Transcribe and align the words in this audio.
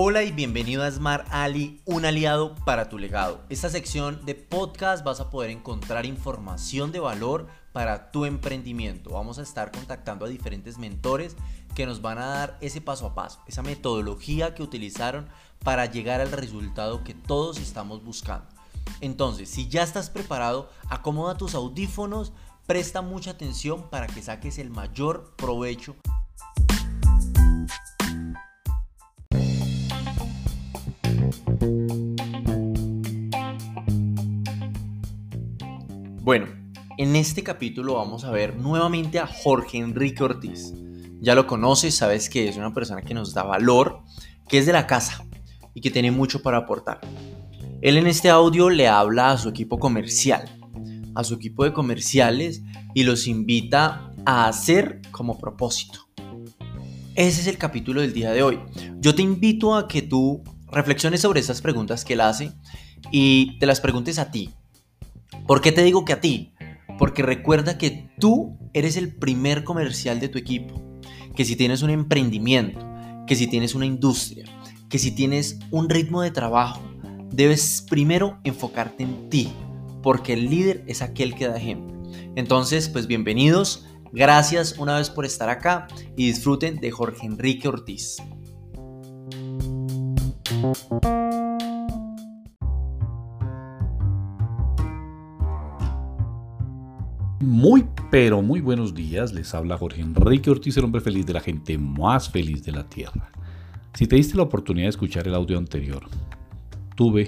Hola 0.00 0.22
y 0.22 0.30
bienvenido 0.30 0.84
a 0.84 0.90
Smart 0.92 1.26
Ali, 1.32 1.82
un 1.84 2.04
aliado 2.04 2.54
para 2.64 2.88
tu 2.88 2.98
legado. 2.98 3.40
Esta 3.48 3.68
sección 3.68 4.24
de 4.24 4.36
podcast 4.36 5.04
vas 5.04 5.18
a 5.18 5.28
poder 5.28 5.50
encontrar 5.50 6.06
información 6.06 6.92
de 6.92 7.00
valor 7.00 7.48
para 7.72 8.12
tu 8.12 8.24
emprendimiento. 8.24 9.10
Vamos 9.10 9.40
a 9.40 9.42
estar 9.42 9.72
contactando 9.72 10.24
a 10.24 10.28
diferentes 10.28 10.78
mentores 10.78 11.34
que 11.74 11.84
nos 11.84 12.00
van 12.00 12.18
a 12.18 12.26
dar 12.26 12.58
ese 12.60 12.80
paso 12.80 13.06
a 13.06 13.16
paso, 13.16 13.40
esa 13.48 13.64
metodología 13.64 14.54
que 14.54 14.62
utilizaron 14.62 15.26
para 15.64 15.86
llegar 15.86 16.20
al 16.20 16.30
resultado 16.30 17.02
que 17.02 17.14
todos 17.14 17.58
estamos 17.58 18.04
buscando. 18.04 18.46
Entonces, 19.00 19.50
si 19.50 19.68
ya 19.68 19.82
estás 19.82 20.10
preparado, 20.10 20.70
acomoda 20.88 21.36
tus 21.36 21.56
audífonos, 21.56 22.32
presta 22.68 23.02
mucha 23.02 23.32
atención 23.32 23.90
para 23.90 24.06
que 24.06 24.22
saques 24.22 24.58
el 24.58 24.70
mayor 24.70 25.34
provecho 25.36 25.96
Bueno, 36.28 36.48
en 36.98 37.16
este 37.16 37.42
capítulo 37.42 37.94
vamos 37.94 38.24
a 38.24 38.30
ver 38.30 38.54
nuevamente 38.54 39.18
a 39.18 39.26
Jorge 39.26 39.78
Enrique 39.78 40.22
Ortiz. 40.22 40.74
Ya 41.22 41.34
lo 41.34 41.46
conoces, 41.46 41.94
sabes 41.94 42.28
que 42.28 42.50
es 42.50 42.58
una 42.58 42.74
persona 42.74 43.00
que 43.00 43.14
nos 43.14 43.32
da 43.32 43.44
valor, 43.44 44.02
que 44.46 44.58
es 44.58 44.66
de 44.66 44.74
la 44.74 44.86
casa 44.86 45.24
y 45.72 45.80
que 45.80 45.90
tiene 45.90 46.10
mucho 46.10 46.42
para 46.42 46.58
aportar. 46.58 47.00
Él 47.80 47.96
en 47.96 48.06
este 48.06 48.28
audio 48.28 48.68
le 48.68 48.88
habla 48.88 49.30
a 49.30 49.38
su 49.38 49.48
equipo 49.48 49.78
comercial, 49.78 50.44
a 51.14 51.24
su 51.24 51.32
equipo 51.32 51.64
de 51.64 51.72
comerciales 51.72 52.60
y 52.92 53.04
los 53.04 53.26
invita 53.26 54.12
a 54.26 54.48
hacer 54.48 55.00
como 55.10 55.38
propósito. 55.38 56.10
Ese 57.14 57.40
es 57.40 57.46
el 57.46 57.56
capítulo 57.56 58.02
del 58.02 58.12
día 58.12 58.32
de 58.32 58.42
hoy. 58.42 58.60
Yo 58.98 59.14
te 59.14 59.22
invito 59.22 59.74
a 59.74 59.88
que 59.88 60.02
tú 60.02 60.44
reflexiones 60.70 61.22
sobre 61.22 61.40
estas 61.40 61.62
preguntas 61.62 62.04
que 62.04 62.12
él 62.12 62.20
hace 62.20 62.52
y 63.10 63.58
te 63.60 63.64
las 63.64 63.80
preguntes 63.80 64.18
a 64.18 64.30
ti. 64.30 64.50
¿Por 65.48 65.62
qué 65.62 65.72
te 65.72 65.82
digo 65.82 66.04
que 66.04 66.12
a 66.12 66.20
ti? 66.20 66.52
Porque 66.98 67.22
recuerda 67.22 67.78
que 67.78 68.10
tú 68.20 68.58
eres 68.74 68.98
el 68.98 69.16
primer 69.16 69.64
comercial 69.64 70.20
de 70.20 70.28
tu 70.28 70.36
equipo. 70.36 71.00
Que 71.34 71.46
si 71.46 71.56
tienes 71.56 71.80
un 71.80 71.88
emprendimiento, 71.88 72.86
que 73.26 73.34
si 73.34 73.46
tienes 73.46 73.74
una 73.74 73.86
industria, 73.86 74.44
que 74.90 74.98
si 74.98 75.10
tienes 75.10 75.58
un 75.70 75.88
ritmo 75.88 76.20
de 76.20 76.32
trabajo, 76.32 76.82
debes 77.32 77.82
primero 77.88 78.38
enfocarte 78.44 79.04
en 79.04 79.30
ti, 79.30 79.50
porque 80.02 80.34
el 80.34 80.50
líder 80.50 80.84
es 80.86 81.00
aquel 81.00 81.34
que 81.34 81.48
da 81.48 81.56
ejemplo. 81.56 81.96
Entonces, 82.36 82.90
pues 82.90 83.06
bienvenidos, 83.06 83.86
gracias 84.12 84.74
una 84.76 84.98
vez 84.98 85.08
por 85.08 85.24
estar 85.24 85.48
acá 85.48 85.88
y 86.14 86.26
disfruten 86.26 86.76
de 86.76 86.90
Jorge 86.90 87.24
Enrique 87.24 87.68
Ortiz. 87.68 88.18
Pero 98.10 98.40
muy 98.40 98.60
buenos 98.60 98.94
días. 98.94 99.32
Les 99.32 99.54
habla 99.54 99.76
Jorge 99.76 100.00
Enrique 100.00 100.50
Ortiz, 100.50 100.76
el 100.76 100.84
hombre 100.84 101.00
feliz 101.00 101.26
de 101.26 101.34
la 101.34 101.40
gente 101.40 101.76
más 101.76 102.30
feliz 102.30 102.64
de 102.64 102.72
la 102.72 102.88
Tierra. 102.88 103.30
Si 103.94 104.06
te 104.06 104.16
diste 104.16 104.36
la 104.36 104.44
oportunidad 104.44 104.86
de 104.86 104.90
escuchar 104.90 105.26
el 105.26 105.34
audio 105.34 105.58
anterior, 105.58 106.04
tuve 106.94 107.26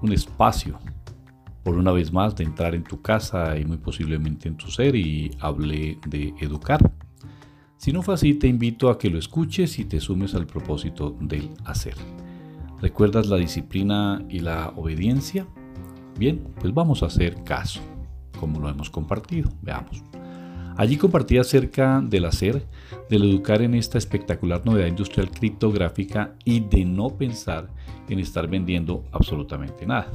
un 0.00 0.12
espacio, 0.12 0.78
por 1.62 1.76
una 1.76 1.92
vez 1.92 2.12
más, 2.12 2.34
de 2.36 2.44
entrar 2.44 2.74
en 2.74 2.84
tu 2.84 3.02
casa 3.02 3.58
y 3.58 3.64
muy 3.64 3.78
posiblemente 3.78 4.48
en 4.48 4.56
tu 4.56 4.70
ser 4.70 4.96
y 4.96 5.30
hablé 5.40 5.98
de 6.06 6.34
educar. 6.40 6.92
Si 7.76 7.92
no 7.92 8.02
fue 8.02 8.14
así, 8.14 8.34
te 8.34 8.46
invito 8.46 8.88
a 8.88 8.98
que 8.98 9.10
lo 9.10 9.18
escuches 9.18 9.78
y 9.78 9.84
te 9.84 10.00
sumes 10.00 10.34
al 10.34 10.46
propósito 10.46 11.14
del 11.20 11.50
hacer. 11.64 11.94
¿Recuerdas 12.80 13.26
la 13.26 13.36
disciplina 13.36 14.24
y 14.30 14.40
la 14.40 14.72
obediencia? 14.76 15.46
Bien, 16.18 16.42
pues 16.60 16.72
vamos 16.72 17.02
a 17.02 17.06
hacer 17.06 17.42
caso 17.44 17.80
como 18.38 18.60
lo 18.60 18.68
hemos 18.68 18.90
compartido. 18.90 19.50
Veamos. 19.62 20.02
Allí 20.76 20.96
compartí 20.96 21.38
acerca 21.38 22.00
del 22.00 22.24
hacer, 22.24 22.66
del 23.08 23.22
educar 23.22 23.62
en 23.62 23.74
esta 23.74 23.96
espectacular 23.96 24.66
novedad 24.66 24.88
industrial 24.88 25.30
criptográfica 25.30 26.34
y 26.44 26.60
de 26.60 26.84
no 26.84 27.10
pensar 27.16 27.70
en 28.08 28.18
estar 28.18 28.48
vendiendo 28.48 29.04
absolutamente 29.12 29.86
nada. 29.86 30.10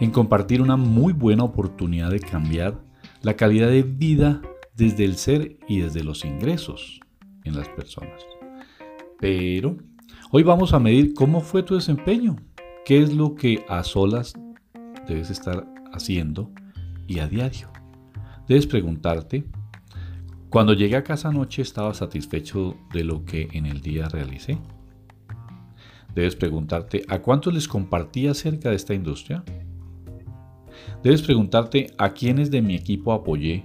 En 0.00 0.10
compartir 0.10 0.60
una 0.60 0.76
muy 0.76 1.12
buena 1.12 1.44
oportunidad 1.44 2.10
de 2.10 2.18
cambiar 2.18 2.80
la 3.22 3.36
calidad 3.36 3.68
de 3.68 3.84
vida 3.84 4.42
desde 4.76 5.04
el 5.04 5.16
ser 5.16 5.56
y 5.68 5.80
desde 5.80 6.02
los 6.02 6.24
ingresos 6.24 7.00
en 7.44 7.54
las 7.54 7.68
personas. 7.68 8.22
Pero 9.20 9.76
hoy 10.32 10.42
vamos 10.42 10.72
a 10.72 10.80
medir 10.80 11.14
cómo 11.14 11.40
fue 11.40 11.62
tu 11.62 11.76
desempeño, 11.76 12.36
qué 12.84 13.00
es 13.00 13.14
lo 13.14 13.36
que 13.36 13.64
a 13.68 13.84
solas 13.84 14.34
debes 15.06 15.30
estar 15.30 15.64
haciendo 15.92 16.50
y 17.06 17.18
a 17.18 17.28
diario. 17.28 17.68
Debes 18.48 18.66
preguntarte, 18.66 19.44
cuando 20.50 20.72
llegué 20.72 20.96
a 20.96 21.04
casa 21.04 21.28
anoche 21.28 21.62
estaba 21.62 21.94
satisfecho 21.94 22.76
de 22.92 23.04
lo 23.04 23.24
que 23.24 23.48
en 23.52 23.66
el 23.66 23.80
día 23.80 24.08
realicé. 24.08 24.58
Debes 26.14 26.36
preguntarte, 26.36 27.04
¿a 27.08 27.20
cuántos 27.20 27.52
les 27.52 27.66
compartí 27.66 28.28
acerca 28.28 28.70
de 28.70 28.76
esta 28.76 28.94
industria? 28.94 29.42
Debes 31.02 31.22
preguntarte 31.22 31.88
a 31.98 32.12
quiénes 32.12 32.50
de 32.50 32.62
mi 32.62 32.76
equipo 32.76 33.12
apoyé 33.12 33.64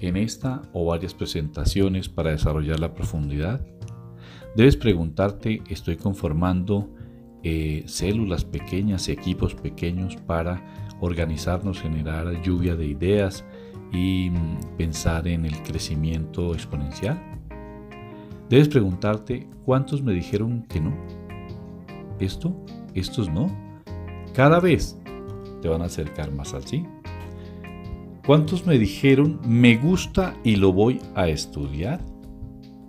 en 0.00 0.16
esta 0.16 0.62
o 0.72 0.86
varias 0.86 1.14
presentaciones 1.14 2.08
para 2.08 2.32
desarrollar 2.32 2.80
la 2.80 2.94
profundidad. 2.94 3.64
Debes 4.56 4.76
preguntarte, 4.76 5.62
¿estoy 5.68 5.96
conformando 5.96 6.90
eh, 7.42 7.84
células 7.86 8.44
pequeñas, 8.44 9.08
equipos 9.08 9.54
pequeños 9.54 10.16
para 10.16 10.83
organizarnos, 11.00 11.80
generar 11.80 12.42
lluvia 12.42 12.76
de 12.76 12.86
ideas 12.86 13.44
y 13.92 14.30
mm, 14.30 14.76
pensar 14.76 15.28
en 15.28 15.44
el 15.44 15.62
crecimiento 15.62 16.54
exponencial? 16.54 17.20
Debes 18.48 18.68
preguntarte 18.68 19.48
cuántos 19.64 20.02
me 20.02 20.12
dijeron 20.12 20.62
que 20.68 20.80
no. 20.80 20.94
Esto, 22.20 22.54
estos 22.94 23.28
no. 23.28 23.46
Cada 24.34 24.60
vez 24.60 24.98
te 25.62 25.68
van 25.68 25.82
a 25.82 25.86
acercar 25.86 26.30
más 26.30 26.54
al 26.54 26.64
sí. 26.66 26.84
¿Cuántos 28.26 28.66
me 28.66 28.78
dijeron 28.78 29.40
me 29.46 29.76
gusta 29.76 30.34
y 30.44 30.56
lo 30.56 30.72
voy 30.72 31.00
a 31.14 31.28
estudiar? 31.28 32.00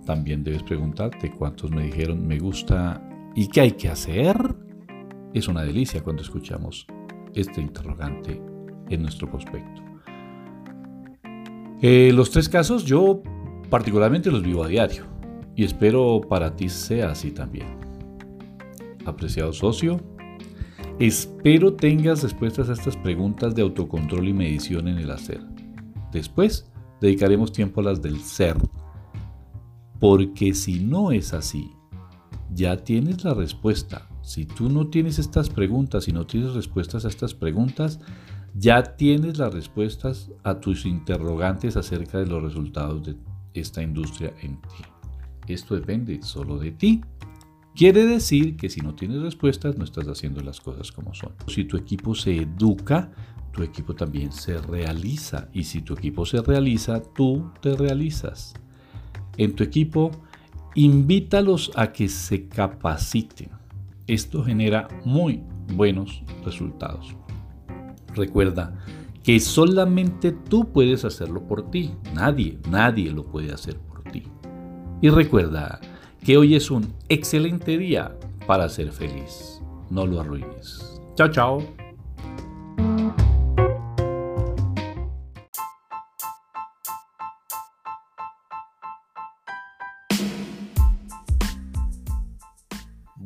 También 0.04 0.44
debes 0.44 0.62
preguntarte 0.62 1.30
cuántos 1.30 1.70
me 1.70 1.82
dijeron 1.84 2.26
me 2.26 2.38
gusta 2.38 3.02
y 3.34 3.48
qué 3.48 3.62
hay 3.62 3.72
que 3.72 3.88
hacer. 3.88 4.36
Es 5.34 5.48
una 5.48 5.62
delicia 5.62 6.02
cuando 6.02 6.22
escuchamos 6.22 6.86
este 7.36 7.60
interrogante 7.60 8.40
en 8.88 9.02
nuestro 9.02 9.30
prospecto. 9.30 9.82
Eh, 11.82 12.10
los 12.12 12.30
tres 12.30 12.48
casos 12.48 12.84
yo 12.84 13.22
particularmente 13.70 14.30
los 14.30 14.42
vivo 14.42 14.64
a 14.64 14.68
diario 14.68 15.04
y 15.54 15.64
espero 15.64 16.20
para 16.28 16.56
ti 16.56 16.68
sea 16.68 17.10
así 17.10 17.30
también. 17.30 17.68
Apreciado 19.04 19.52
socio, 19.52 20.00
espero 20.98 21.74
tengas 21.74 22.22
respuestas 22.22 22.70
a 22.70 22.72
estas 22.72 22.96
preguntas 22.96 23.54
de 23.54 23.62
autocontrol 23.62 24.26
y 24.26 24.32
medición 24.32 24.88
en 24.88 24.98
el 24.98 25.10
hacer. 25.10 25.40
Después 26.12 26.70
dedicaremos 27.00 27.52
tiempo 27.52 27.80
a 27.80 27.84
las 27.84 28.02
del 28.02 28.18
ser, 28.20 28.56
porque 30.00 30.54
si 30.54 30.80
no 30.80 31.12
es 31.12 31.34
así, 31.34 31.70
ya 32.52 32.76
tienes 32.76 33.22
la 33.22 33.34
respuesta 33.34 34.08
si 34.26 34.44
tú 34.44 34.68
no 34.68 34.88
tienes 34.88 35.20
estas 35.20 35.50
preguntas 35.50 36.08
y 36.08 36.12
no 36.12 36.26
tienes 36.26 36.52
respuestas 36.52 37.04
a 37.04 37.08
estas 37.08 37.32
preguntas, 37.32 38.00
ya 38.56 38.96
tienes 38.96 39.38
las 39.38 39.54
respuestas 39.54 40.32
a 40.42 40.58
tus 40.58 40.84
interrogantes 40.84 41.76
acerca 41.76 42.18
de 42.18 42.26
los 42.26 42.42
resultados 42.42 43.06
de 43.06 43.14
esta 43.54 43.84
industria 43.84 44.34
en 44.42 44.60
ti. 44.62 44.82
Esto 45.46 45.76
depende 45.76 46.20
solo 46.22 46.58
de 46.58 46.72
ti. 46.72 47.02
Quiere 47.76 48.04
decir 48.04 48.56
que 48.56 48.68
si 48.68 48.80
no 48.80 48.96
tienes 48.96 49.22
respuestas 49.22 49.78
no 49.78 49.84
estás 49.84 50.08
haciendo 50.08 50.40
las 50.40 50.60
cosas 50.60 50.90
como 50.90 51.14
son. 51.14 51.32
Si 51.46 51.64
tu 51.64 51.76
equipo 51.76 52.16
se 52.16 52.36
educa, 52.36 53.12
tu 53.52 53.62
equipo 53.62 53.94
también 53.94 54.32
se 54.32 54.58
realiza. 54.60 55.48
Y 55.52 55.62
si 55.62 55.82
tu 55.82 55.94
equipo 55.94 56.26
se 56.26 56.42
realiza, 56.42 57.00
tú 57.00 57.52
te 57.60 57.76
realizas. 57.76 58.54
En 59.36 59.54
tu 59.54 59.62
equipo, 59.62 60.10
invítalos 60.74 61.70
a 61.76 61.92
que 61.92 62.08
se 62.08 62.48
capaciten 62.48 63.55
esto 64.06 64.44
genera 64.44 64.88
muy 65.04 65.42
buenos 65.74 66.22
resultados. 66.44 67.16
Recuerda 68.14 68.78
que 69.22 69.40
solamente 69.40 70.32
tú 70.32 70.72
puedes 70.72 71.04
hacerlo 71.04 71.46
por 71.46 71.70
ti. 71.70 71.92
Nadie, 72.14 72.58
nadie 72.70 73.10
lo 73.10 73.24
puede 73.24 73.52
hacer 73.52 73.76
por 73.78 74.02
ti. 74.04 74.22
Y 75.02 75.10
recuerda 75.10 75.80
que 76.24 76.36
hoy 76.36 76.54
es 76.54 76.70
un 76.70 76.92
excelente 77.08 77.76
día 77.76 78.16
para 78.46 78.68
ser 78.68 78.92
feliz. 78.92 79.60
No 79.90 80.06
lo 80.06 80.20
arruines. 80.20 81.00
Chao, 81.16 81.28
chao. 81.28 81.85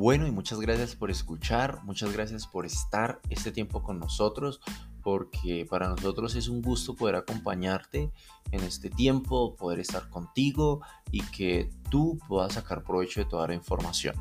Bueno 0.01 0.27
y 0.27 0.31
muchas 0.31 0.59
gracias 0.61 0.97
por 0.97 1.11
escuchar, 1.11 1.85
muchas 1.85 2.11
gracias 2.15 2.47
por 2.47 2.65
estar 2.65 3.21
este 3.29 3.53
tiempo 3.53 3.83
con 3.83 3.99
nosotros, 3.99 4.63
porque 5.03 5.67
para 5.69 5.91
nosotros 5.91 6.37
es 6.37 6.49
un 6.49 6.63
gusto 6.63 6.97
poder 6.97 7.17
acompañarte 7.17 8.11
en 8.51 8.61
este 8.63 8.89
tiempo, 8.89 9.57
poder 9.57 9.79
estar 9.79 10.09
contigo 10.09 10.81
y 11.13 11.21
que 11.25 11.69
tú 11.91 12.19
puedas 12.29 12.55
sacar 12.55 12.83
provecho 12.83 13.21
de 13.21 13.27
toda 13.27 13.47
la 13.47 13.53
información. 13.53 14.17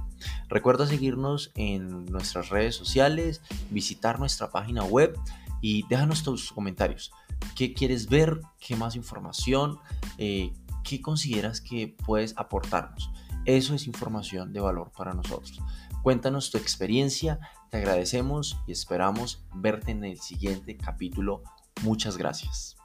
Recuerda 0.49 0.85
seguirnos 0.85 1.53
en 1.55 2.07
nuestras 2.07 2.49
redes 2.49 2.75
sociales, 2.75 3.41
visitar 3.69 4.19
nuestra 4.19 4.51
página 4.51 4.83
web 4.83 5.17
y 5.61 5.87
déjanos 5.87 6.23
tus 6.23 6.51
comentarios. 6.51 7.13
¿Qué 7.55 7.73
quieres 7.73 8.09
ver? 8.09 8.41
¿Qué 8.59 8.75
más 8.75 8.97
información? 8.97 9.79
Eh, 10.17 10.51
¿Qué 10.83 11.01
consideras 11.01 11.61
que 11.61 11.95
puedes 12.05 12.37
aportarnos? 12.37 13.09
Eso 13.49 13.73
es 13.73 13.87
información 13.87 14.53
de 14.53 14.59
valor 14.59 14.91
para 14.95 15.15
nosotros. 15.15 15.59
Cuéntanos 16.03 16.51
tu 16.51 16.59
experiencia, 16.59 17.39
te 17.71 17.77
agradecemos 17.77 18.59
y 18.67 18.73
esperamos 18.73 19.43
verte 19.55 19.89
en 19.89 20.03
el 20.03 20.19
siguiente 20.19 20.77
capítulo. 20.77 21.41
Muchas 21.81 22.15
gracias. 22.15 22.78